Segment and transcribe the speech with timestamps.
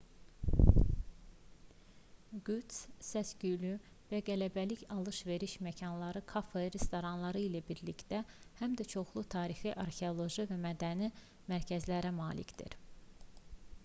[2.47, 3.73] qüds səs-küylü
[4.13, 8.23] və qələbəlik alış-veriş məkanları kafe restoranları ilə birlikdə
[8.63, 11.11] həm də çoxlu tarixi arxeoloji və mədəni
[11.57, 12.79] mərkəzlərə malikdir